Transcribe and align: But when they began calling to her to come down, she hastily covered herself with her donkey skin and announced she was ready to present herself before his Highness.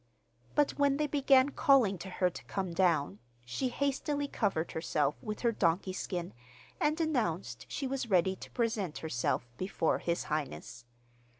But 0.55 0.79
when 0.79 0.97
they 0.97 1.05
began 1.05 1.49
calling 1.49 1.99
to 1.99 2.09
her 2.09 2.31
to 2.31 2.43
come 2.45 2.73
down, 2.73 3.19
she 3.45 3.69
hastily 3.69 4.27
covered 4.27 4.71
herself 4.71 5.13
with 5.21 5.41
her 5.41 5.51
donkey 5.51 5.93
skin 5.93 6.33
and 6.79 6.99
announced 6.99 7.67
she 7.69 7.85
was 7.85 8.09
ready 8.09 8.35
to 8.35 8.49
present 8.49 8.97
herself 9.05 9.47
before 9.59 9.99
his 9.99 10.23
Highness. 10.23 10.85